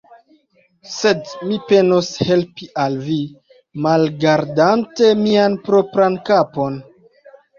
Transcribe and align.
Sed 0.91 1.27
mi 1.49 1.57
penos 1.71 2.07
helpi 2.29 2.69
al 2.85 2.95
vi, 3.09 3.17
malgardante 3.87 5.11
mian 5.19 5.59
propran 5.67 6.17
kapon. 6.31 6.81